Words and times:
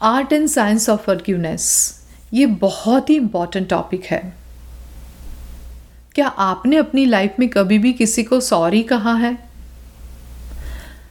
Art 0.00 0.32
and 0.32 0.48
science 0.48 0.88
of 0.88 1.00
forgiveness 1.00 1.66
ये 2.32 2.46
बहुत 2.46 3.10
ही 3.10 3.16
important 3.16 3.68
topic 3.68 4.04
है। 4.04 4.36
क्या 6.14 6.26
आपने 6.26 6.76
अपनी 6.76 7.04
लाइफ 7.04 7.34
में 7.38 7.48
कभी 7.48 7.78
भी 7.78 7.92
किसी 7.92 8.22
को 8.22 8.40
सॉरी 8.40 8.82
कहा 8.82 9.14
है? 9.14 9.36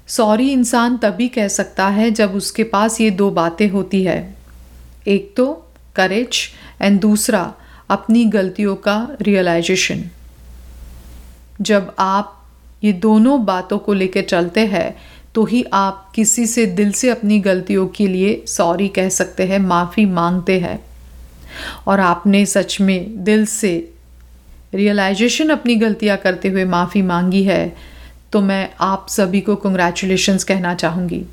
सॉरी 0.08 0.52
इंसान 0.52 0.98
तभी 0.98 1.28
कह 1.28 1.48
सकता 1.48 1.88
है 1.88 2.12
जब 2.12 2.36
उसके 2.36 2.64
पास 2.64 3.02
ये 3.02 3.10
दो 3.12 3.32
बातें 3.32 3.70
होती 3.70 4.04
है। 4.04 4.36
एक 5.08 5.34
तो 5.38 5.68
करेज 5.96 6.50
एंड 6.82 7.00
दूसरा 7.02 7.54
अपनी 7.90 8.26
गलतियों 8.26 8.76
का 8.76 9.08
रियलाइजेशन 9.22 10.04
जब 11.62 11.94
आप 12.00 12.32
ये 12.84 12.94
दोनों 12.94 13.46
बातों 13.46 13.80
को 13.80 13.94
लेकर 13.94 14.22
चलते 14.22 14.66
हैं 14.66 14.96
तो 15.36 15.44
ही 15.46 15.64
आप 15.74 16.12
किसी 16.16 16.46
से 16.48 16.66
दिल 16.66 16.92
से 16.92 17.10
अपनी 17.10 17.40
गलतियों 17.40 17.88
के 17.88 18.08
लिए 18.08 18.44
सॉरी 18.48 18.88
कह 18.88 19.10
सकते 19.10 19.44
हैं, 19.44 19.60
माफ़ी 19.60 20.06
मांगते 20.06 20.60
हैं। 20.60 20.80
और 21.88 22.00
आपने 22.00 22.46
सच 22.46 22.78
में 22.82 23.24
दिल 23.24 23.46
से 23.46 23.92
रियलाइजेशन 24.74 25.50
अपनी 25.50 25.76
गलतियाँ 25.76 26.18
करते 26.18 26.50
हुए 26.50 26.66
माफ़ी 26.66 27.02
मांगी 27.02 27.44
है 27.44 27.76
तो 28.32 28.42
मैं 28.42 28.70
आप 28.82 29.06
सभी 29.10 29.42
को 29.42 29.56
कंग्रेचुलेशंस 29.56 30.44
कहना 30.44 30.74
चाहूँगी। 30.76 31.24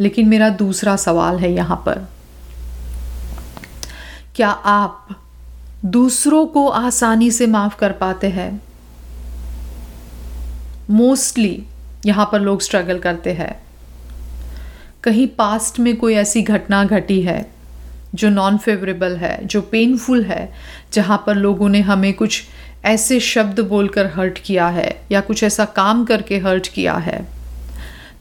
लेकिन 0.00 0.28
मेरा 0.28 0.48
दूसरा 0.48 0.96
सवाल 0.96 1.38
है 1.38 1.52
यहाँ 1.52 1.76
पर। 1.76 2.06
क्या 4.36 4.48
आप 4.48 5.08
दूसरों 5.84 6.46
को 6.46 6.68
आसानी 6.68 7.30
से 7.30 7.46
माफ़ 7.46 7.76
कर 7.78 7.92
पाते 7.92 8.28
हैं? 8.28 8.62
मोस्टली 10.90 11.62
यहाँ 12.06 12.28
पर 12.32 12.40
लोग 12.40 12.60
स्ट्रगल 12.60 12.98
करते 12.98 13.32
हैं। 13.32 13.54
कहीं 15.04 15.26
पास्ट 15.28 15.78
में 15.80 15.96
कोई 15.96 16.14
ऐसी 16.14 16.42
घटना 16.42 16.84
घटी 16.84 17.20
है, 17.22 17.44
जो 18.14 18.28
नॉन 18.30 18.56
फेवरेबल 18.58 19.16
है, 19.16 19.38
जो 19.44 19.60
पेनफुल 19.62 20.24
है, 20.24 20.52
जहाँ 20.92 21.22
पर 21.26 21.34
लोगों 21.36 21.68
ने 21.68 21.80
हमें 21.82 22.12
कुछ 22.14 22.42
ऐसे 22.84 23.18
शब्द 23.20 23.60
बोलकर 23.60 24.06
हर्ट 24.06 24.38
किया 24.38 24.66
है, 24.68 24.90
या 25.12 25.20
कुछ 25.20 25.42
ऐसा 25.44 25.64
काम 25.76 26.04
करके 26.04 26.38
हर्ट 26.38 26.68
किया 26.68 26.94
है 26.94 27.24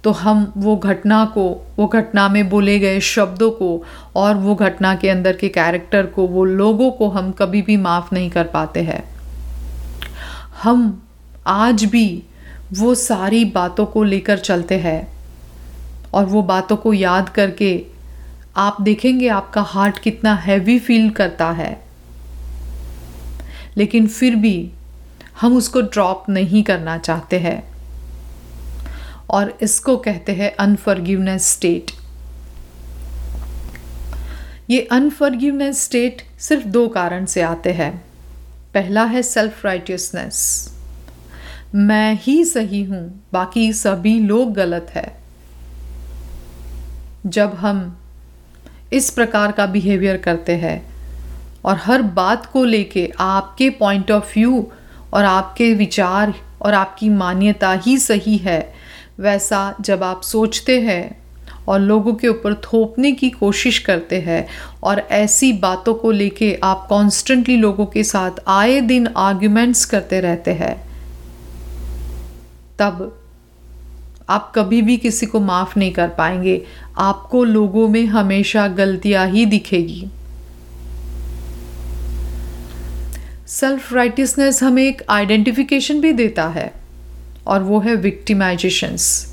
तो 0.04 0.12
हम 0.12 0.52
वो 0.58 0.76
घटना 0.76 1.24
को, 1.26 1.44
वो 1.78 1.86
घटना 1.88 2.28
में 2.30 2.50
बोले 2.50 2.78
गए 2.80 3.00
शब्दों 3.00 3.50
को 3.52 3.84
और 4.16 4.36
वो 4.36 4.56
घटना 4.56 4.94
के 4.96 5.10
अंदर 5.10 5.36
के 5.38 5.50
कैरेक्टर 5.50 6.06
को, 6.06 6.26
वो 6.28 6.46
लोगों 6.46 6.90
को 6.92 7.10
हम 7.10 7.32
कभी 7.32 7.62
भी 7.62 7.76
माफ़ 7.78 8.14
नहीं 8.14 8.30
कर 8.30 8.44
पाते 8.46 8.82
हैं। 8.84 9.04
हम 10.64 11.04
आज 11.48 11.84
भी 11.86 12.24
वो 12.74 12.96
सारी 12.96 13.46
बातों 13.46 13.86
को 13.86 14.04
लेकर 14.04 14.38
चलते 14.38 14.76
हैं। 14.76 15.14
और 16.14 16.26
वो 16.26 16.42
बातों 16.42 16.78
को 16.78 16.94
याद 16.94 17.30
करके 17.30 17.86
आप 18.56 18.82
देखेंगे 18.82 19.28
आपका 19.28 19.62
हार्ट 19.62 20.00
कितना 20.00 20.34
हैवी 20.36 20.80
फील 20.80 21.10
करता 21.10 21.52
है। 21.52 21.84
लेकिन 23.78 24.08
फिर 24.08 24.36
भी 24.36 24.72
हम 25.42 25.58
उसको 25.58 25.82
ड्रॉप 25.82 26.26
नहीं 26.30 26.64
करना 26.64 26.98
चाहते 26.98 27.40
हैं। 27.40 27.72
और 29.30 29.58
इसको 29.62 29.98
कहते 29.98 30.32
हैं 30.32 30.56
अनफॉरगिवनेस 30.56 31.52
स्टेट 31.52 31.92
ये 34.70 34.88
अनफॉरगिवनेस 34.92 35.84
स्टेट 35.84 36.22
सिर्फ़ 36.40 36.66
दो 36.66 36.88
कारण 36.88 37.26
से 37.26 37.42
आते 37.42 37.72
हैं। 37.72 38.06
पहला 38.74 39.04
है 39.04 39.24
सेल्फ 39.24 39.66
राइटियसनेस 39.66 40.70
मैं 41.76 42.18
ही 42.22 42.44
सही 42.46 42.84
हूँ, 42.84 43.04
बाकी 43.34 43.72
सभी 43.74 44.20
लोग 44.20 44.54
गलत 44.54 44.88
है। 44.90 45.12
जब 47.26 47.54
हम 47.54 47.98
इस 48.94 49.10
प्रकार 49.10 49.52
का 49.52 49.66
बिहेवियर 49.66 50.18
करते 50.18 50.56
हैं 50.56 50.82
और 51.66 51.78
हर 51.78 52.02
बात 52.02 52.46
को 52.46 52.64
लेके 52.66 53.10
आपके 53.20 53.70
पॉइंट 53.70 54.12
ऑफ़ 54.12 54.34
व्यू 54.34 54.66
और 55.14 55.26
आपके 55.26 55.74
विचार 55.74 56.34
और 56.62 56.74
आपकी 56.74 57.10
मान्यता 57.10 57.72
ही 57.86 57.98
सही 57.98 58.38
है, 58.38 58.74
वैसा 59.20 59.76
जब 59.82 60.04
आप 60.04 60.22
सोचते 60.22 60.80
हैं 60.82 61.18
और 61.68 61.80
लोगों 61.80 62.14
के 62.14 62.28
ऊपर 62.28 62.54
थोपने 62.64 63.12
की 63.12 63.30
कोशिश 63.30 63.80
करते 63.80 64.20
हैं 64.22 64.46
और 64.84 65.00
ऐसी 65.12 65.54
बातों 65.54 65.94
को 65.94 66.12
लेके 66.12 66.54
आप 66.64 66.86
कॉन्स्टेंटली 66.90 67.58
लोगों 67.58 67.86
के 67.86 68.04
साथ 68.04 68.48
आए 68.50 68.80
दिन 68.82 69.08
आर्ग्यूमेंट्स 69.18 69.86
करते 69.86 70.20
रहते 70.22 70.54
हैं 70.54 70.91
तब 72.80 73.18
आप 74.30 74.52
कभी 74.56 74.82
भी 74.82 74.98
किसी 74.98 75.26
को 75.26 75.40
माफ़ 75.40 75.78
नहीं 75.80 75.92
कर 75.92 76.08
पाएँगे। 76.08 76.62
आपको 76.98 77.44
लोगों 77.44 77.88
में 77.88 78.06
हमेशा 78.06 78.68
गलतियाँ 78.68 79.28
ही 79.28 79.46
दिखेगी। 79.46 80.08
सेल्फ 83.48 83.94
राइटियसनेस 83.94 84.64
हमें 84.64 84.84
एक 84.84 85.02
आइडेंटिफिकेशन 85.10 86.02
भी 86.02 86.14
देता 86.14 86.48
है, 86.48 86.72
और 87.48 87.64
वो 87.64 87.80
है 87.80 87.96
विक्टिमाइजेशंस 87.96 89.28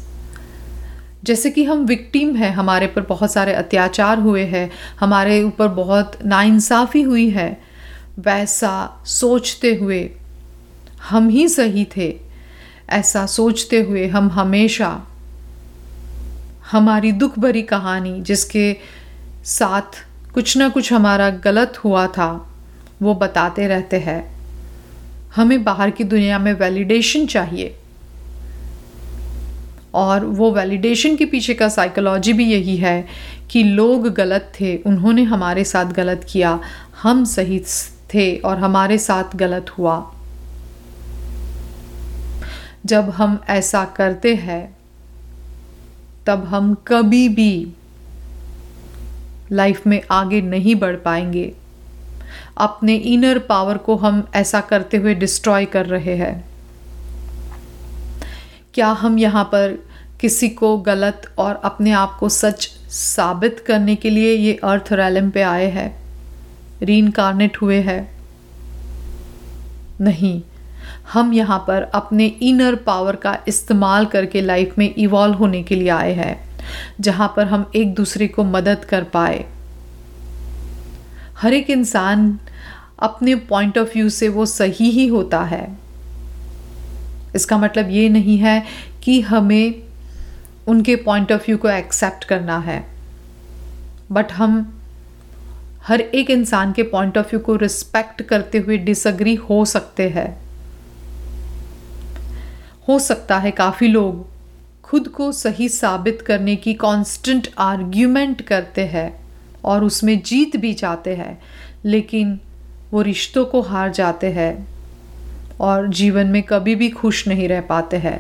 जैसे 1.24 1.50
कि 1.50 1.64
हम 1.64 1.84
विक्टिम 1.84 2.34
हैं, 2.36 2.50
हमारे 2.52 2.86
पर 2.86 3.00
बहुत 3.00 3.32
सारे 3.32 3.52
अत्याचार 3.52 4.18
हुए 4.18 4.44
हैं, 4.44 4.70
हमारे 5.00 5.42
ऊपर 5.42 5.68
बहुत 5.68 6.18
नाइंसाफ़ी 6.24 7.02
हुई 7.02 7.28
है, 7.30 7.60
वैसा 8.18 9.02
सोचते 9.06 9.74
हुए 9.74 10.10
हम 11.08 11.28
ही 11.28 11.48
सही 11.48 11.86
थे। 11.96 12.08
ऐसा 12.90 13.26
सोचते 13.26 13.80
हुए 13.80 14.06
हम 14.06 14.30
हमेशा 14.30 15.02
हमारी 16.70 17.12
दुख 17.12 17.38
भरी 17.38 17.62
कहानी 17.62 18.20
जिसके 18.20 18.76
साथ 19.44 20.06
कुछ 20.34 20.56
ना 20.56 20.68
कुछ 20.68 20.92
हमारा 20.92 21.30
गलत 21.30 21.78
हुआ 21.84 22.06
था, 22.06 22.50
वो 23.02 23.14
बताते 23.14 23.66
रहते 23.66 23.96
हैं। 23.96 24.38
हमें 25.36 25.64
बाहर 25.64 25.90
की 25.90 26.04
दुनिया 26.04 26.38
में 26.38 26.52
वैलिडेशन 26.52 27.26
चाहिए। 27.26 27.74
और 29.94 30.24
वो 30.24 30.52
वैलिडेशन 30.52 31.16
के 31.16 31.24
पीछे 31.24 31.54
का 31.54 31.68
साइकोलॉजी 31.68 32.32
भी 32.32 32.52
यही 32.52 32.76
है 32.76 33.06
कि 33.50 33.62
लोग 33.62 34.08
गलत 34.08 34.52
थे, 34.60 34.76
उन्होंने 34.76 35.22
हमारे 35.22 35.64
साथ 35.64 35.84
गलत 35.84 36.26
किया, 36.28 36.60
हम 37.02 37.24
सही 37.24 37.60
थे 38.14 38.36
और 38.36 38.58
हमारे 38.58 38.98
साथ 38.98 39.36
गलत 39.36 39.70
हुआ। 39.70 40.14
जब 42.86 43.10
हम 43.10 43.40
ऐसा 43.48 43.84
करते 43.84 44.34
हैं, 44.34 44.76
तब 46.26 46.44
हम 46.44 46.74
कभी 46.74 47.28
भी 47.28 47.72
लाइफ 49.52 49.86
में 49.86 50.02
आगे 50.10 50.40
नहीं 50.40 50.74
बढ़ 50.74 50.96
पाएँगे। 50.96 51.54
अपने 52.58 52.94
इनर 52.94 53.38
पावर 53.38 53.78
को 53.78 53.96
हम 53.96 54.28
ऐसा 54.34 54.60
करते 54.60 54.96
हुए 54.96 55.14
डिस्ट्रॉय 55.14 55.64
कर 55.64 55.86
रहे 55.86 56.16
हैं। 56.16 56.48
क्या 58.74 58.88
हम 58.88 59.18
यहाँ 59.18 59.44
पर 59.44 59.84
किसी 60.20 60.48
को 60.48 60.78
गलत 60.78 61.34
और 61.38 61.54
अपने 61.54 61.90
आप 61.90 62.16
को 62.20 62.28
सच 62.28 62.66
साबित 62.90 63.64
करने 63.66 63.96
के 63.96 64.10
लिए 64.10 64.36
ये 64.36 64.60
अर्थ 64.64 64.88
रैलम 64.92 65.30
पे 65.30 65.42
आए 65.42 65.70
हैं? 65.70 66.02
री 66.82 67.12
हुए 67.62 67.80
हैं? 67.80 68.18
नहीं। 70.00 70.42
हम 71.08 71.32
यहाँ 71.32 71.58
पर 71.66 71.82
अपने 71.94 72.26
इनर 72.42 72.74
पावर 72.86 73.16
का 73.16 73.36
इस्तेमाल 73.48 74.06
करके 74.06 74.40
लाइफ 74.40 74.78
में 74.78 74.94
इवॉल्व 74.94 75.34
होने 75.34 75.62
के 75.62 75.74
लिए 75.74 75.88
आए 75.88 76.12
हैं, 76.12 76.34
जहाँ 77.00 77.32
पर 77.36 77.46
हम 77.46 77.70
एक 77.76 77.94
दूसरे 77.94 78.28
को 78.28 78.44
मदद 78.44 78.84
कर 78.84 79.04
पाए। 79.04 79.44
हर 81.36 81.52
एक 81.54 81.70
इंसान 81.70 82.38
अपने 82.98 83.34
पॉइंट 83.48 83.78
ऑफ़ 83.78 83.88
व्यू 83.88 84.08
से 84.08 84.28
वो 84.28 84.46
सही 84.46 84.90
ही 84.90 85.06
होता 85.06 85.42
है। 85.42 85.66
इसका 87.34 87.58
मतलब 87.58 87.90
ये 87.90 88.08
नहीं 88.08 88.36
है 88.38 88.62
कि 89.02 89.20
हमें 89.20 89.82
उनके 90.68 90.96
पॉइंट 90.96 91.32
ऑफ़ 91.32 91.44
व्यू 91.46 91.56
को 91.56 91.68
एक्सेप्ट 91.68 92.24
करना 92.24 92.58
है 92.58 92.84
बट 94.10 94.32
हम 94.32 94.56
हर 95.84 96.00
एक 96.00 96.30
इंसान 96.30 96.72
के 96.72 96.82
पॉइंट 96.82 97.18
ऑफ़ 97.18 97.26
व्यू 97.26 97.40
को 97.40 97.56
रिस्पेक्ट 97.56 98.22
करते 98.22 98.58
हुए 98.58 98.76
डिसअग्री 98.78 99.34
हो 99.34 99.64
सकते 99.64 100.08
हैं। 100.08 100.47
हो 102.88 102.98
सकता 102.98 103.38
है 103.38 103.50
काफ़ी 103.50 103.88
लोग 103.88 104.26
खुद 104.82 105.08
को 105.08 105.30
सही 105.32 105.68
साबित 105.68 106.22
करने 106.22 106.56
की 106.56 106.74
कांस्टेंट 106.74 107.48
आर्ग्यूमेंट 107.58 108.42
करते 108.42 108.84
हैं 108.86 109.20
और 109.64 109.84
उसमें 109.84 110.20
जीत 110.22 110.56
भी 110.56 110.72
जाते 110.74 111.14
हैं, 111.14 111.38
लेकिन 111.84 112.38
वो 112.92 113.02
रिश्तों 113.02 113.44
को 113.44 113.60
हार 113.62 113.92
जाते 113.92 114.26
हैं 114.26 114.66
और 115.60 115.88
जीवन 115.88 116.26
में 116.26 116.42
कभी 116.42 116.74
भी 116.74 116.88
खुश 116.90 117.26
नहीं 117.28 117.48
रह 117.48 117.60
पाते 117.60 117.96
हैं। 117.96 118.18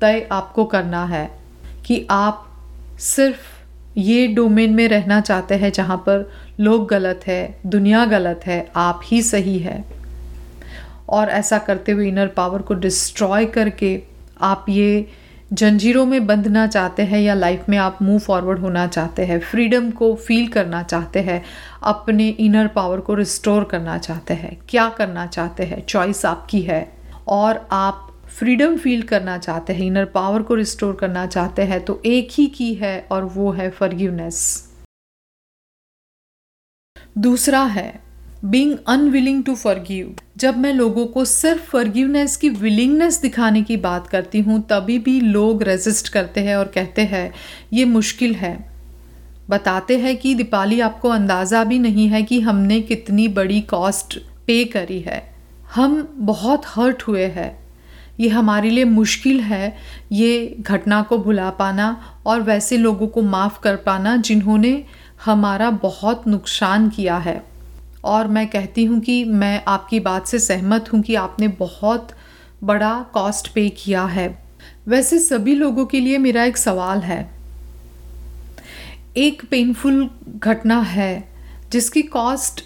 तय 0.00 0.26
आपको 0.32 0.64
करना 0.64 1.04
है 1.04 1.28
कि 1.86 2.06
आप 2.10 2.46
सिर्फ़ 2.98 3.98
ये 3.98 4.26
डोमेन 4.26 4.74
में 4.74 4.86
रहना 4.88 5.20
चाहते 5.20 5.54
हैं 5.54 5.72
जहाँ 5.72 5.96
पर 5.96 6.30
लोग 6.60 6.88
गलत 6.88 7.20
है, 7.26 7.60
दुनिया 7.66 8.04
गलत 8.04 8.40
है, 8.46 8.70
आप 8.76 9.00
ही 9.04 9.22
सही 9.22 9.58
है। 9.58 9.84
और 11.08 11.28
ऐसा 11.28 11.58
करते 11.58 11.92
हुए 11.92 12.08
इनर 12.08 12.26
पावर 12.26 12.62
को 12.62 12.74
डिस्ट्रॉय 12.74 13.46
करके 13.46 14.02
आप 14.40 14.66
ये 14.68 15.08
जंजीरों 15.52 16.06
में 16.06 16.26
बंधना 16.26 16.66
चाहते 16.66 17.02
हैं 17.02 17.20
या 17.20 17.34
लाइफ 17.34 17.68
में 17.68 17.78
आप 17.78 17.98
मूव 18.02 18.18
फॉरवर्ड 18.18 18.58
होना 18.58 18.86
चाहते 18.86 19.24
हैं 19.24 19.40
फ्रीडम 19.40 19.90
को 19.90 20.14
फील 20.14 20.48
करना 20.48 20.82
चाहते 20.82 21.20
हैं, 21.20 21.44
अपने 21.82 22.28
इनर 22.28 22.66
पावर 22.66 23.00
को 23.00 23.14
रिस्टोर 23.14 23.64
करना 23.64 23.98
चाहते 23.98 24.34
हैं। 24.34 24.56
क्या 24.68 24.88
करना 24.88 25.26
चाहते 25.26 25.62
हैं? 25.62 25.86
चॉइस 25.86 26.26
आपकी 26.26 26.62
है 26.62 26.96
और 27.28 27.68
आप 27.70 28.22
फ्रीडम 28.38 28.76
फील 28.76 29.02
करना 29.02 29.38
चाहते 29.38 29.72
हैं 29.72 29.84
इनर 29.84 30.04
पावर 30.04 30.42
को 30.42 30.54
रिस्टोर 30.54 30.96
करना 30.96 31.26
चाहते 31.26 31.62
हैं 31.62 31.84
तो 31.84 32.02
एक 32.06 32.28
ही 32.32 32.46
की 32.46 32.74
है 32.74 33.08
और 33.10 33.24
वो 33.24 33.52
है 33.52 33.70
फर्ग्यूनेस 33.70 34.68
दूसरा 37.18 37.62
है 37.62 38.03
बींग 38.44 38.76
अनविलिंग 38.86 39.44
टू 39.44 39.54
फॉरगिव 39.54 40.16
जब 40.36 40.56
मैं 40.56 40.72
लोगों 40.72 41.06
को 41.06 41.24
सिर्फ़ 41.24 41.62
फॉरगिवनेस 41.62 42.36
की 42.36 42.48
विलिंगनेस 42.48 43.20
दिखाने 43.20 43.62
की 43.62 43.76
बात 43.76 44.06
करती 44.06 44.40
हूँ, 44.40 44.60
तभी 44.62 44.98
भी 44.98 45.20
लोग 45.20 45.62
रेजिस्ट 45.62 46.08
करते 46.08 46.40
हैं 46.40 46.56
और 46.56 46.64
कहते 46.64 47.02
हैं, 47.02 47.34
ये 47.72 47.84
मुश्किल 47.84 48.34
है। 48.34 48.70
बताते 49.50 49.98
हैं 49.98 50.16
कि 50.16 50.34
दीपाली 50.34 50.80
आपको 50.80 51.08
अंदाज़ा 51.08 51.64
भी 51.64 51.78
नहीं 51.78 52.08
है 52.08 52.22
कि 52.22 52.40
हमने 52.40 52.80
कितनी 52.80 53.28
बड़ी 53.28 53.60
कॉस्ट 53.60 54.18
पे 54.46 54.64
करी 54.64 55.00
है। 55.00 55.34
हम 55.74 56.08
बहुत 56.16 56.62
हर्ट 56.66 57.02
हुए 57.02 57.24
हैं। 57.24 57.58
ये 58.20 58.28
हमारे 58.28 58.70
लिए 58.70 58.84
मुश्किल 58.84 59.40
है, 59.40 59.76
ये 60.12 60.56
घटना 60.60 61.02
को 61.02 61.18
भुला 61.18 61.50
पाना 61.50 62.02
और 62.26 62.42
वैसे 62.42 62.76
लोगों 62.76 63.08
को 63.08 63.22
माफ़ 63.22 63.60
कर 63.60 63.76
पाना 63.76 64.16
जिन्होंने 64.16 64.84
हमारा 65.24 65.70
बहुत 65.70 66.28
नुकसान 66.28 66.88
किया 66.88 67.16
है। 67.16 67.53
और 68.04 68.28
मैं 68.28 68.46
कहती 68.48 68.84
हूँ 68.84 69.00
कि 69.00 69.24
मैं 69.24 69.62
आपकी 69.68 70.00
बात 70.00 70.26
से 70.26 70.38
सहमत 70.38 70.92
हूँ 70.92 71.02
कि 71.02 71.14
आपने 71.14 71.48
बहुत 71.48 72.08
बड़ा 72.64 73.06
कॉस्ट 73.14 73.48
पे 73.54 73.68
किया 73.68 74.04
है। 74.04 74.28
वैसे 74.88 75.18
सभी 75.18 75.54
लोगों 75.54 75.86
के 75.86 76.00
लिए 76.00 76.18
मेरा 76.18 76.44
एक 76.44 76.56
सवाल 76.56 77.00
है। 77.00 77.30
एक 79.16 79.42
पेनफुल 79.50 80.10
घटना 80.36 80.80
है 80.80 81.28
जिसकी 81.72 82.02
कॉस्ट 82.02 82.64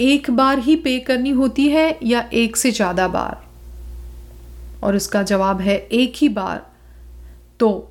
एक 0.00 0.30
बार 0.30 0.58
ही 0.58 0.76
पे 0.76 0.98
करनी 0.98 1.30
होती 1.30 1.68
है 1.68 1.98
या 2.02 2.28
एक 2.32 2.56
से 2.56 2.70
ज़्यादा 2.70 3.08
बार? 3.08 3.48
और 4.82 4.96
उसका 4.96 5.22
जवाब 5.22 5.60
है 5.60 5.76
एक 5.76 6.12
ही 6.16 6.28
बार। 6.28 6.66
तो 7.60 7.90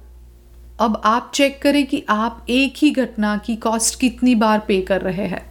अब 0.80 1.02
आप 1.06 1.32
चेक 1.36 1.62
करें 1.62 1.86
कि 1.86 2.06
आप 2.10 2.46
एक 2.50 2.74
ही 2.78 2.92
घटना 2.92 3.38
की 3.38 3.56
कॉस्ट 3.56 4.00
कितनी 4.00 4.36
बार 4.36 4.60
पे 4.60 4.82
कर 4.82 5.02
रहे 5.02 5.26
हैं। 5.26 5.49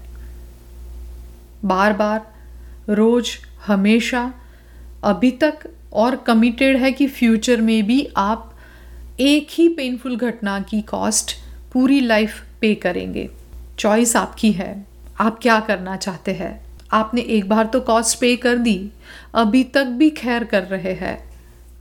बार 1.65 1.93
बार 1.93 2.35
रोज 2.89 3.31
हमेशा, 3.67 4.33
अभी 5.05 5.31
तक 5.31 5.59
और 5.93 6.17
कमिटेड 6.17 6.77
है 6.77 6.93
कि 6.93 7.07
फ्यूचर 7.07 7.61
में 7.61 7.87
भी 7.87 8.09
आप 8.17 8.55
एक 9.21 9.49
ही 9.51 9.69
पेनफुल 9.69 10.17
घटना 10.17 10.61
की 10.61 10.83
कॉस्ट 10.83 11.33
पूरी 11.73 12.01
लाइफ 12.01 12.43
पे 12.61 12.75
करेंगे। 12.75 13.31
चॉइस 13.79 14.17
आपकी 14.17 14.53
है। 14.53 14.87
आप 15.21 15.39
क्या 15.43 15.61
करना 15.61 15.97
चाहते 15.97 16.33
हैं? 16.33 16.61
आपने 16.93 17.21
एक 17.21 17.49
बार 17.49 17.67
तो 17.67 17.81
कॉस्ट 17.81 18.21
पे 18.21 18.37
कर 18.37 18.57
दी, 18.57 18.91
अभी 19.35 19.65
तक 19.65 19.85
भी 19.85 20.11
खैर 20.11 20.45
कर 20.45 20.63
रहे 20.63 20.93
हैं। 20.93 21.31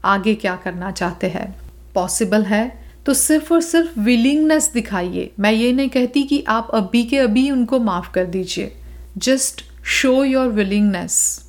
आगे 0.04 0.34
क्या 0.34 0.56
करना 0.56 0.90
चाहते 0.90 1.26
हैं? 1.26 1.58
पॉसिबल 1.94 2.42
है? 2.42 2.92
तो 3.06 3.14
सिर्फ़ 3.14 3.54
और 3.54 3.60
सिर्फ़ 3.60 4.00
विलिंगनेस 4.00 4.70
दिखाइए। 4.74 5.32
मैं 5.40 5.52
ये 5.52 5.72
नहीं 5.72 5.88
कहती 5.88 6.22
कि 6.22 6.44
आप 6.48 6.70
अभी 6.70 7.04
के 7.04 7.18
अभी 7.18 7.50
उनको 7.50 7.78
माफ़ 7.78 8.12
कर 8.12 8.24
दीजिए। 8.24 8.72
Just 9.18 9.67
show 9.88 10.20
your 10.20 10.50
willingness. 10.50 11.46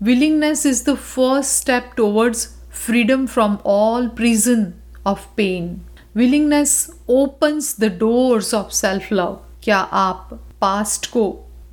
Willingness 0.00 0.64
is 0.64 0.84
the 0.84 0.96
first 0.96 1.56
step 1.56 1.96
towards 1.96 2.56
freedom 2.70 3.26
from 3.26 3.58
all 3.64 4.08
prison 4.10 4.80
of 5.04 5.24
pain. 5.34 5.84
Willingness 6.14 6.92
opens 7.08 7.74
the 7.74 7.90
doors 7.90 8.52
of 8.54 8.72
self 8.72 9.10
love. 9.10 9.40
क्या 9.62 9.78
आप 10.02 10.38
पास्ट 10.60 11.10
को 11.10 11.24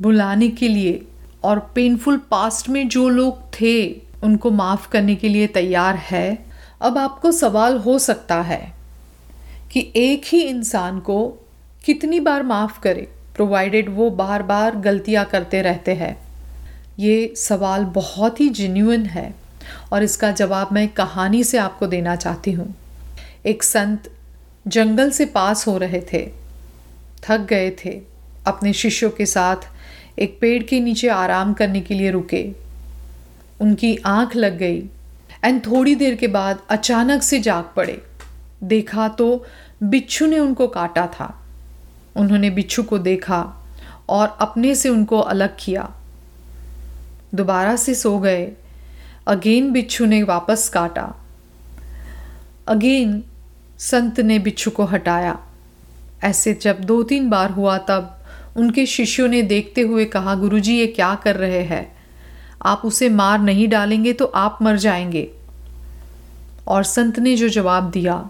भुलाने 0.02 0.48
के 0.62 0.68
लिए 0.68 1.00
और 1.44 1.60
पेनफुल 1.76 2.18
पास्ट 2.32 2.70
में 2.70 2.88
जो 2.88 3.08
लोग 3.10 3.40
थे 3.62 3.76
उनको 4.24 4.52
माफ़ 4.64 4.90
करने 4.90 5.16
के 5.16 5.30
लिए 5.30 5.48
तैयार 5.60 5.96
है 6.10 6.28
अब 6.82 6.98
आपको 6.98 7.32
सवाल 7.32 7.78
हो 7.78 8.00
सकता 8.00 8.42
है 8.52 8.62
कि 9.72 9.92
एक 9.96 10.34
ही 10.34 10.42
इंसान 10.42 11.00
को 11.00 11.24
कितनी 11.86 12.20
बार 12.20 12.44
माफ़ 12.44 12.80
करे 12.80 13.08
प्रोवाइडेड 13.36 13.90
वो 13.90 14.10
बार 14.10 14.44
बार 14.44 14.76
गलतियाँ 14.76 15.26
करते 15.26 15.62
रहते 15.62 15.94
हैं। 15.94 16.16
ये 17.00 17.34
सवाल 17.38 17.86
बहुत 17.86 18.40
ही 18.40 18.50
जेन्यून 18.50 19.06
है 19.06 19.34
और 19.94 20.04
इसका 20.04 20.32
जवाब 20.32 20.72
मैं 20.74 20.88
कहानी 20.88 21.44
से 21.44 21.58
आपको 21.58 21.88
देना 21.88 22.16
चाहती 22.16 22.52
हूँ। 22.52 22.74
एक 23.46 23.64
संत 23.64 24.12
जंगल 24.66 25.12
से 25.12 25.26
पास 25.26 25.68
हो 25.68 25.78
रहे 25.78 26.02
थे, 26.14 26.26
थक 27.24 27.46
गए 27.50 27.70
थे, 27.86 28.02
अपने 28.48 28.74
शिष्यों 28.74 29.10
के 29.10 29.26
साथ 29.26 29.70
एक 30.20 30.38
पेड़ 30.42 30.62
के 30.64 30.80
नीचे 30.80 31.08
आराम 31.08 31.54
करने 31.54 31.82
के 31.82 31.94
लिए 31.94 32.12
रुके। 32.12 32.46
उनकी 33.62 33.96
आँख 34.06 34.36
लग 34.36 34.58
गई 34.58 34.80
एंड 35.44 35.66
थोड़ी 35.66 35.96
देर 35.96 36.16
के 36.16 36.28
बाद 36.28 36.60
अचानक 36.70 37.24
से 37.24 37.40
जाग 37.40 37.72
पड़े। 37.76 38.02
देखा 38.64 39.08
तो 39.08 39.46
बिच्छू 39.84 40.26
ने 40.26 40.40
उनको 40.40 40.68
काटा 40.68 41.06
था। 41.08 41.41
उन्होंने 42.16 42.50
बिच्छू 42.50 42.84
को 42.84 42.98
देखा 42.98 43.66
और 44.10 44.38
अपने 44.42 44.76
से 44.76 44.90
उनको 44.90 45.20
अलग 45.20 45.56
किया। 45.60 45.92
दोबारा 47.36 47.76
से 47.76 47.96
सो 47.96 48.20
गए। 48.20 48.52
अगेन 49.28 49.72
बिच्छू 49.72 50.06
ने 50.06 50.24
वापस 50.24 50.70
काटा। 50.70 51.16
अगेन 52.68 53.24
संत 53.80 54.20
ने 54.20 54.40
बिच्छू 54.40 54.72
को 54.72 54.86
हटाया। 54.86 55.40
ऐसे 56.24 56.60
जब 56.62 56.80
दो 56.82 57.04
तीन 57.04 57.30
बार 57.30 57.52
हुआ 57.52 57.78
तब 57.78 58.18
उनके 58.58 58.86
शिष्यों 58.86 59.28
ने 59.28 59.42
देखते 59.42 59.82
हुए 59.82 60.06
कहा, 60.06 60.36
गुरुजी, 60.36 60.80
ये 60.80 60.88
क्या 60.88 61.16
कर 61.16 61.36
रहे 61.36 61.64
हैं? 61.64 61.96
आप 62.66 62.82
उसे 62.86 63.10
मार 63.10 63.40
नहीं 63.40 63.68
डालेंगे 63.68 64.14
तो 64.14 64.26
आप 64.26 64.60
मर 64.62 64.78
जाएँगे। 64.78 65.32
और 66.68 66.84
संत 66.84 67.20
ने 67.20 67.36
जो 67.36 67.50
जवाब 67.50 67.92
दिया, 67.92 68.30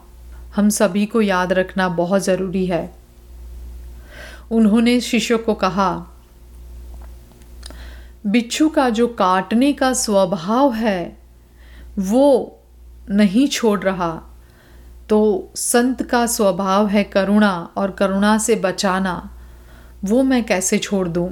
हम 0.56 0.70
सभी 0.70 1.06
को 1.06 1.22
याद 1.22 1.54
रखना 1.54 1.90
बहुत 1.90 2.24
ज़रूरी 2.24 2.66
है। 2.66 3.01
उन्होंने 4.52 5.02
शिष्य 5.02 5.38
को 5.38 5.54
कहा, 5.54 6.08
बिच्छू 8.26 8.70
का 8.70 8.90
जो 8.90 9.08
काटने 9.08 9.74
का 9.74 9.94
स्वभाव 9.94 10.74
है, 10.74 11.18
वो 12.00 12.60
नहीं 13.10 13.48
छोड़ 13.48 13.80
रहा। 13.80 14.22
तो 15.10 15.52
संत 15.56 16.04
का 16.04 16.26
स्वभाव 16.26 16.88
है 16.88 17.04
करुणा 17.04 17.70
और 17.78 17.92
करुणा 17.92 18.38
से 18.38 18.56
बचाना, 18.56 19.30
वो 20.04 20.24
मैं 20.24 20.44
कैसे 20.44 20.78
छोड़ 20.78 21.08
दूँ? 21.08 21.30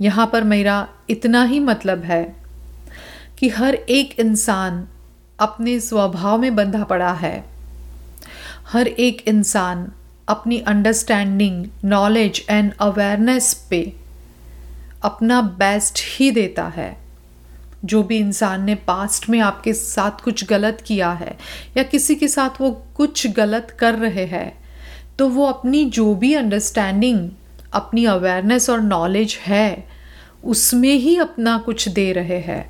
यहाँ 0.00 0.26
पर 0.26 0.44
मेरा 0.44 0.88
इतना 1.10 1.44
ही 1.44 1.60
मतलब 1.60 2.02
है 2.02 2.36
कि 3.38 3.48
हर 3.48 3.74
एक 3.74 4.20
इंसान 4.20 4.88
अपने 5.38 5.80
स्वभाव 5.80 6.38
में 6.38 6.56
बंधा 6.56 6.84
पड़ा 6.84 7.12
है। 7.12 7.44
हर 8.68 8.86
एक 8.86 9.28
इंसान 9.28 9.92
अपनी 10.28 10.58
अंडरस्टैंडिंग 10.58 11.64
नॉलेज 11.84 12.44
एंड 12.50 12.72
अवेयरनेस 12.80 13.52
पे 13.70 13.80
अपना 15.02 15.40
बेस्ट 15.58 15.98
ही 16.08 16.30
देता 16.30 16.64
है। 16.66 16.96
जो 17.84 18.02
भी 18.02 18.16
इंसान 18.16 18.64
ने 18.64 18.74
पास्ट 18.74 19.28
में 19.28 19.38
आपके 19.40 19.72
साथ 19.72 20.22
कुछ 20.24 20.44
गलत 20.44 20.82
किया 20.86 21.10
है 21.12 21.36
या 21.76 21.82
किसी 21.82 22.14
के 22.14 22.28
साथ 22.28 22.60
वो 22.60 22.70
कुछ 22.96 23.26
गलत 23.26 23.76
कर 23.80 23.94
रहे 23.94 24.24
हैं 24.26 24.52
तो 25.18 25.28
वो 25.28 25.46
अपनी 25.46 25.84
जो 25.84 26.14
भी 26.14 26.34
अंडरस्टैंडिंग 26.34 27.28
अपनी 27.72 28.04
अवेयरनेस 28.04 28.68
और 28.70 28.80
नॉलेज 28.80 29.38
है, 29.46 29.84
उसमें 30.44 30.94
ही 30.94 31.16
अपना 31.16 31.56
कुछ 31.58 31.88
दे 31.88 32.12
रहे 32.12 32.38
हैं। 32.40 32.64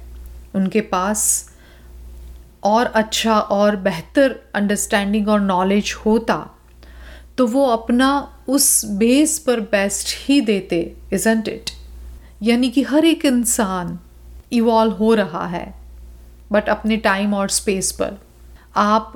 उनके 0.55 0.81
पास 0.81 1.51
और 2.65 2.87
अच्छा 2.87 3.39
और 3.39 3.77
बेहतर 3.77 4.35
अंडरस्टैंडिंग 4.55 5.29
और 5.29 5.41
नॉलेज 5.41 5.95
होता 6.07 6.35
तो 7.39 7.47
वो 7.47 7.67
अपना 7.67 8.37
उस 8.49 8.85
बेस 8.85 9.39
पर 9.39 9.61
बेस्ट 9.61 10.15
ही 10.19 10.41
देते 10.41 10.81
इजेंट 11.13 11.49
इट 11.49 11.71
यानी 12.43 12.71
कि 12.71 12.83
हर 12.83 13.05
एक 13.05 13.25
इंसान 13.25 13.99
इवॉल्व 14.53 14.93
हो 14.93 15.15
रहा 15.15 15.47
है 15.47 15.75
बट 16.53 16.69
अपने 16.69 16.97
टाइम 16.97 17.35
और 17.35 17.49
स्पेस 17.49 17.93
पर। 17.93 18.17
आप 18.77 19.13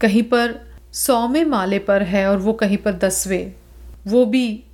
कहीं 0.00 0.22
पर 0.22 0.54
सौवें 0.92 1.44
माले 1.44 1.78
पर 1.78 2.02
है 2.02 2.26
और 2.30 2.36
वो 2.36 2.52
कहीं 2.52 2.76
पर 2.76 2.92
दसवें, 2.92 3.52
वो 4.06 4.24
भी 4.26 4.64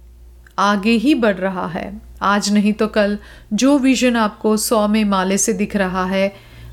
आगे 0.58 0.90
ही 0.90 1.14
बढ़ 1.14 1.36
रहा 1.36 1.66
है। 1.66 2.00
आज 2.22 2.52
नहीं 2.52 2.72
तो 2.72 2.86
कल 2.88 3.18
जो 3.52 3.78
विजन 3.78 4.16
आपको 4.16 4.56
सौ 4.56 4.86
में 4.88 5.04
माले 5.04 5.38
से 5.38 5.52
दिख 5.52 5.76
रहा 5.76 6.04
है, 6.04 6.32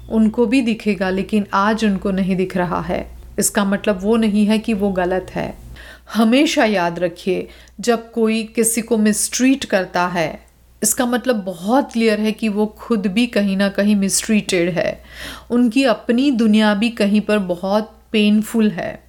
उनको 0.09 0.45
भी 0.45 0.61
दिखेगा, 0.61 1.09
लेकिन 1.09 1.45
आज 1.53 1.85
उनको 1.85 2.11
नहीं 2.11 2.35
दिख 2.35 2.57
रहा 2.57 2.81
है। 2.81 3.07
इसका 3.39 3.65
मतलब 3.65 3.99
वो 4.01 4.15
नहीं 4.17 4.45
है 4.45 4.59
कि 4.59 4.73
वो 4.73 4.89
गलत 4.89 5.31
है। 5.35 5.62
हमेशा 6.13 6.65
याद 6.65 6.99
रखिए, 6.99 7.47
जब 7.79 8.11
कोई 8.11 8.43
किसी 8.43 8.81
को 8.81 8.97
मिसट्रीट 8.97 9.65
करता 9.65 10.07
है, 10.07 10.45
इसका 10.83 11.05
मतलब 11.05 11.35
बहुत 11.35 11.91
क्लियर 11.93 12.19
है 12.19 12.31
कि 12.31 12.49
वो 12.49 12.65
खुद 12.65 13.07
भी 13.07 13.27
कहीं 13.27 13.57
ना 13.57 13.69
कहीं 13.69 13.95
मिसट्रीटेड 13.95 14.69
है। 14.69 15.03
उनकी 15.51 15.83
अपनी 15.83 16.31
दुनिया 16.31 16.73
भी 16.73 16.89
कहीं 16.89 17.21
पर 17.21 17.39
बहुत 17.39 17.91
पेनफुल 18.11 18.69
है। 18.71 19.03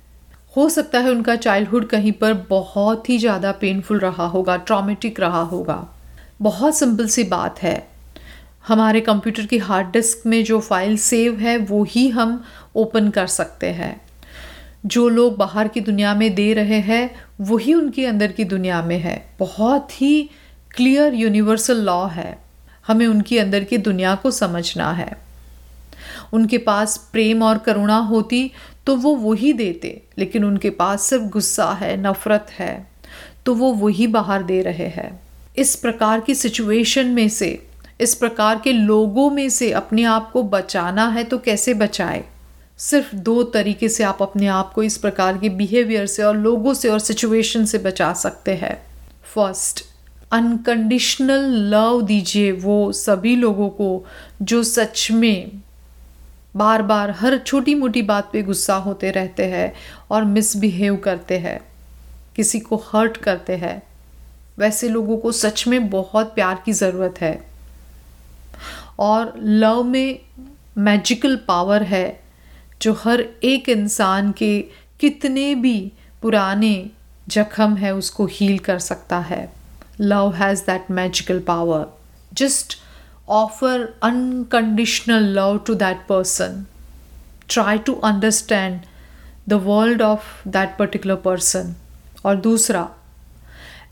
हो 0.57 0.69
सकता 0.69 0.99
है 0.99 1.11
उनका 1.11 1.37
चाइल्डहुड 1.37 1.89
कहीं 1.89 2.13
पर 2.13 2.35
बहुत 2.51 3.09
ही 3.11 3.19
ज़्यादा 3.19 3.53
पेनफुल 3.53 3.99
रहा 3.99 4.27
होगा 4.27 4.57
ट्रॉमेटिक 4.57 5.21
रहा 5.21 5.43
होगा। 5.43 5.87
बहुत 6.43 6.77
सिंपल 6.77 7.07
सी 7.07 7.25
बात 7.25 7.63
है। 7.63 7.89
हमारे 8.69 9.01
कंप्यूटर 9.01 9.47
की 9.47 9.59
हार्ड 9.59 9.91
डिस्क 9.93 10.27
में 10.27 10.45
जो 10.45 10.61
फ़ाइल 10.61 10.97
सेव 10.97 11.39
है, 11.39 11.57
वो 11.57 11.85
ही 11.85 12.09
हम 12.09 12.45
ओपन 12.77 13.11
कर 13.11 13.27
सकते 13.27 13.67
हैं। 13.67 14.01
जो 14.87 15.09
लोग 15.09 15.37
बाहर 15.37 15.69
की 15.69 15.81
दुनिया 15.81 16.14
में 16.14 16.35
दे 16.35 16.53
रहे 16.55 16.79
हैं, 16.81 17.11
वही 17.41 17.75
उनके 17.75 18.07
अंदर 18.07 18.33
की 18.33 18.45
दुनिया 18.45 18.83
में 18.83 18.99
है। 18.99 19.17
बहुत 19.38 20.00
ही 20.03 20.31
क्लियर 20.71 21.14
यूनिवर्सल 21.14 21.81
लॉ 21.81 22.07
है। 22.07 22.38
हमें 22.87 23.07
उनकी 23.07 23.38
अंदर 23.38 23.64
की 23.64 23.79
दुनिया 23.79 24.14
को 24.14 24.31
समझना 24.31 24.91
है। 24.93 25.17
उनके 26.33 26.59
पास 26.59 26.97
प्रेम 27.12 27.43
और 27.43 27.59
करुणा 27.59 27.97
होती 27.97 28.50
तो 28.87 28.97
वो 28.97 29.14
वही 29.17 29.53
देते, 29.53 30.03
लेकिन 30.19 30.45
उनके 30.45 30.71
पास 30.71 31.03
सिर्फ़ 31.03 31.25
गुस्सा 31.25 31.71
है, 31.73 31.97
नफ़रत 32.03 32.47
है 32.50 32.87
तो 33.47 33.55
वो 33.55 33.73
वही 33.73 34.07
बाहर 34.07 34.43
दे 34.43 34.61
रहे 34.62 34.88
हैं। 34.88 35.21
इस 35.57 35.75
प्रकार 35.76 36.21
की 36.21 36.35
सिचुएशन 36.35 37.07
में 37.07 37.29
से, 37.29 37.67
इस 38.00 38.14
प्रकार 38.14 38.61
के 38.64 38.73
लोगों 38.73 39.31
में 39.31 39.49
से 39.49 39.71
अपने 39.73 40.05
आप 40.05 40.31
को 40.31 40.43
बचाना 40.43 41.09
है 41.09 41.25
तो 41.25 41.38
कैसे 41.38 41.75
बचाए? 41.75 42.25
सिर्फ़ 42.78 43.16
दो 43.16 43.43
तरीके 43.43 43.88
से 43.88 44.04
आप 44.04 44.23
अपने 44.23 44.47
आप 44.47 44.73
को 44.73 44.83
इस 44.83 44.97
प्रकार 44.99 45.38
के 45.38 45.49
बिहेवियर 45.49 46.07
से 46.07 46.23
और 46.23 46.37
लोगों 46.37 46.75
से 46.75 46.88
और 46.88 46.99
सिचुएशन 46.99 47.64
से 47.64 47.78
बचा 47.78 48.12
सकते 48.12 48.54
हैं। 48.54 48.87
फ़र्स्ट 49.25 49.85
अनकंडीशनल 50.33 51.45
लव 51.75 52.02
दीजिए 52.02 52.52
वो 52.52 52.93
सभी 52.93 53.37
लोगों 53.37 53.69
को 53.69 54.07
जो 54.43 54.62
सच 54.62 55.09
में 55.11 55.62
बार 56.57 56.83
बार 56.83 57.11
हर 57.11 57.38
छोटी 57.38 57.75
मोटी 57.75 58.02
बात 58.02 58.31
पे 58.33 58.43
गुस्सा 58.43 58.75
होते 58.75 59.11
रहते 59.11 59.45
हैं 59.45 59.73
और 60.11 60.25
मिसबिहेव 60.25 60.97
करते 60.97 61.38
हैं, 61.38 61.61
किसी 62.37 62.61
को 62.61 62.76
हर्ट 62.76 63.16
करते 63.16 63.57
हैं। 63.57 63.83
वैसे 64.59 64.88
लोगों 64.88 65.16
को 65.16 65.33
सच 65.33 65.66
में 65.69 65.90
बहुत 65.90 66.35
प्यार 66.35 66.62
की 66.64 66.73
ज़रूरत 66.73 67.14
है। 67.21 67.47
और 68.99 69.35
लव 69.38 69.83
में 69.83 70.19
मैजिकल 70.78 71.37
पावर 71.37 71.83
है। 71.83 72.24
जो 72.83 72.93
हर 72.95 73.21
एक 73.45 73.69
इंसान 73.69 74.33
के 74.33 74.61
कितने 75.00 75.54
भी 75.54 75.93
पुराने 76.23 76.90
जख्म 77.28 77.76
है, 77.76 77.95
उसको 77.95 78.26
हील 78.26 78.59
कर 78.59 78.78
सकता 78.78 79.19
है। 79.21 79.52
Love 80.00 80.33
has 80.35 80.62
that 80.62 80.90
magical 80.90 81.38
power 81.40 81.87
just 82.33 82.78
offer 83.28 83.83
unconditional 84.02 85.25
love 85.38 85.59
to 85.59 85.75
that 85.75 86.07
person 86.09 86.64
try 87.49 87.78
to 87.78 87.95
understand 88.04 88.81
the 89.49 89.52
world 89.62 90.02
of 90.02 90.49
that 90.49 90.76
particular 90.78 91.16
person 91.25 91.75
और 92.25 92.37
दूसरा, 92.37 92.88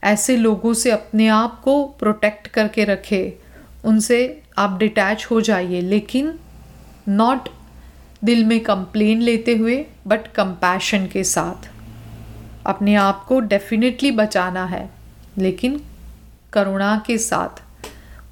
ऐसे 0.05 0.37
लोगों 0.37 0.75
से 0.75 0.91
अपने 0.91 1.27
आप 1.29 1.61
को 1.61 1.85
प्रोटेक्ट 1.99 2.47
करके 2.49 2.85
रखे। 2.85 3.23
उनसे 3.85 4.43
आप 4.59 4.79
डिटैच 4.79 5.27
हो 5.31 5.41
जाइए, 5.41 5.81
लेकिन 5.81 6.39
नॉट 7.09 7.49
दिल 8.25 8.45
में 8.45 8.61
कंप्लेन 8.61 9.23
लेते 9.23 9.57
हुए 9.57 9.85
बट 10.07 10.27
कंपैशन 10.27 11.07
के 11.07 11.25
साथ। 11.25 11.71
अपने 12.67 12.95
आप 12.95 13.25
को 13.25 13.41
डेफिनेटली 13.41 14.11
बचाना 14.11 14.65
है, 14.65 14.89
लेकिन 15.39 15.81
करुणा 16.53 17.03
के 17.07 17.19
साथ। 17.19 17.63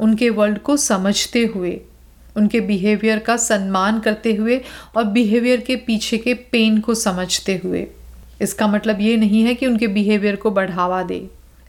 उनके 0.00 0.30
वर्ल्ड 0.30 0.59
को 0.59 0.76
समझते 0.76 1.44
हुए, 1.44 1.80
उनके 2.37 2.61
बिहेवियर 2.61 3.18
का 3.18 3.37
सम्मान 3.37 3.99
करते 4.00 4.35
हुए 4.35 4.61
और 4.97 5.04
बिहेवियर 5.04 5.61
के 5.61 5.76
पीछे 5.76 6.18
के 6.18 6.35
पेन 6.35 6.80
को 6.80 6.94
समझते 6.94 7.61
हुए। 7.64 7.87
इसका 8.40 8.66
मतलब 8.66 9.00
ये 9.00 9.16
नहीं 9.16 9.42
है 9.42 9.54
कि 9.54 9.66
उनके 9.66 9.87
बिहेवियर 9.87 10.37
को 10.37 10.50
बढ़ावा 10.50 11.02
दे, 11.02 11.26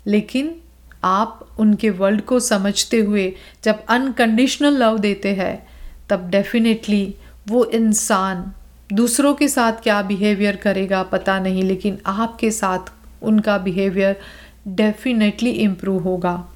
लेकिन 0.08 0.56
आप 1.04 1.48
उनके 1.60 1.90
वर्ल्ड 1.90 2.22
को 2.22 2.40
समझते 2.40 2.98
हुए, 2.98 3.34
जब 3.64 3.86
अनकंडीशनल 3.86 4.78
लव 4.78 4.98
देते 4.98 5.34
हैं, 5.34 5.68
तब 6.10 6.30
डेफिनेटली 6.30 7.16
वो 7.48 7.66
इंसान 7.66 8.52
दूसरों 8.94 9.34
के 9.34 9.48
साथ 9.48 9.74
क्या 9.74 10.02
बिहेवियर 10.02 10.56
करेगा 10.56 11.04
पता 11.04 11.40
नहीं, 11.40 11.64
लेकिन 11.64 11.98
आपके 12.06 12.52
साथ 12.52 12.80
उनका 13.24 13.58
बिहेवियर 13.58 14.20
डेफिनेटली 14.68 15.50
इम्प्रूव 15.50 16.04
होगा। 16.04 16.48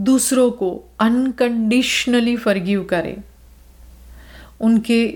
दूसरों 0.00 0.50
को 0.50 0.84
अनकंडीशनली 1.00 2.36
फर्गिव 2.36 2.82
करें। 2.84 3.16
उनके 4.60 5.06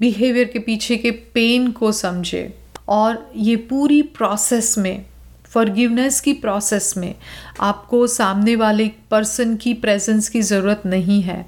बिहेवियर 0.00 0.46
के 0.46 0.58
पीछे 0.58 0.96
के 0.96 1.10
पेन 1.10 1.70
को 1.70 1.92
समझे 1.92 2.58
और 2.88 3.30
ये 3.36 3.56
पूरी 3.56 4.02
प्रोसेस 4.02 4.78
में 4.78 5.06
फॉरगिवनेस 5.44 6.20
की 6.20 6.32
प्रोसेस 6.32 6.94
में 6.96 7.14
आपको 7.60 8.06
सामने 8.06 8.56
वाले 8.56 8.90
पर्सन 9.10 9.56
की 9.56 9.74
प्रेजेंस 9.74 10.28
की 10.28 10.42
ज़रूरत 10.42 10.82
नहीं 10.86 11.22
है। 11.22 11.46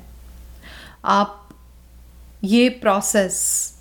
आप 1.04 1.37
ये 2.44 2.68
प्रोसेस 2.68 3.74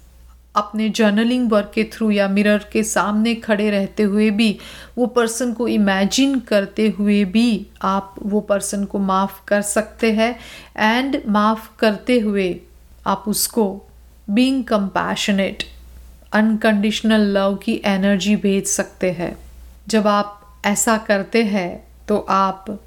अपने 0.55 0.89
जर्नलिंग 0.89 1.51
वर्क 1.51 1.71
के 1.75 1.83
थ्रू 1.83 2.11
या 2.11 2.27
मिरर 2.27 2.65
के 2.73 2.83
सामने 2.83 3.35
खड़े 3.35 3.69
रहते 3.69 4.03
हुए 4.03 4.29
भी, 4.29 4.59
वो 4.97 5.05
पर्सन 5.05 5.53
को 5.53 5.67
इमेजिन 5.67 6.39
करते 6.39 6.89
हुए 6.89 7.25
भी 7.25 7.67
आप 7.81 8.15
वो 8.23 8.39
पर्सन 8.41 8.85
को 8.85 8.99
माफ़ 8.99 9.45
कर 9.47 9.61
सकते 9.61 10.11
हैं 10.11 10.39
एंड 10.77 11.21
माफ़ 11.27 11.69
करते 11.79 12.19
हुए 12.19 12.59
आप 13.07 13.23
उसको 13.27 13.83
बीइंग 14.29 14.63
कंपैशनेट 14.63 15.63
अनकंडीशनल 16.33 17.21
लव 17.37 17.55
की 17.55 17.81
एनर्जी 17.85 18.35
भेज 18.35 18.67
सकते 18.67 19.11
हैं। 19.11 19.37
जब 19.87 20.07
आप 20.07 20.61
ऐसा 20.65 20.97
करते 20.97 21.43
हैं 21.43 21.87
तो 22.07 22.17
आप 22.29 22.79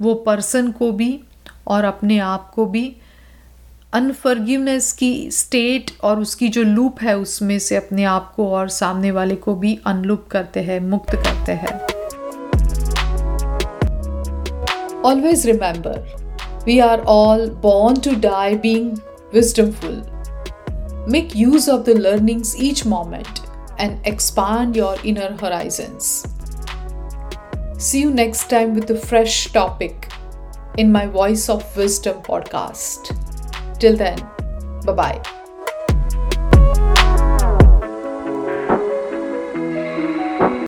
वो 0.00 0.14
पर्सन 0.14 0.70
को 0.70 0.92
भी 0.92 1.20
और 1.66 1.84
अपने 1.84 2.18
आप 2.18 2.50
को 2.50 2.66
भी 2.66 2.96
अनफर्गिवनेस 3.92 4.92
की 4.92 5.30
स्टेट 5.30 5.90
और 6.04 6.20
उसकी 6.20 6.48
जो 6.48 6.62
लूप 6.62 7.00
है 7.02 7.16
उसमें 7.18 7.58
से 7.58 7.76
अपने 7.76 8.04
आप 8.04 8.32
को 8.36 8.50
और 8.50 8.68
सामने 8.68 9.10
वाले 9.10 9.34
को 9.34 9.54
भी 9.54 9.78
अनलूप 9.86 10.26
करते 10.30 10.60
हैं, 10.60 10.80
मुक्त 10.80 11.14
करते 11.14 11.52
हैं 11.52 11.78
always 15.02 15.46
remember 15.46 16.62
we 16.66 16.78
are 16.78 17.00
all 17.00 17.48
born 17.62 18.00
to 18.00 18.14
die 18.20 18.54
being 18.54 18.96
wisdomful 19.34 20.02
make 21.12 21.36
use 21.36 21.70
of 21.70 21.82
the 21.82 21.88
learnings 21.88 22.56
each 22.60 22.86
moment 22.86 23.38
and 23.80 24.06
expand 24.06 24.76
your 24.76 25.06
inner 25.06 25.36
horizons. 25.42 26.26
See 27.78 28.00
you 28.00 28.10
next 28.10 28.48
time 28.48 28.74
with 28.74 28.90
a 28.90 28.96
fresh 28.96 29.52
topic 29.52 30.08
in 30.78 30.92
my 30.92 31.06
Voice 31.06 31.48
of 31.48 31.76
Wisdom. 31.76 32.22
Till 33.78 33.96
then, 33.96 34.18
bye 34.84 34.92
bye. 34.92 35.35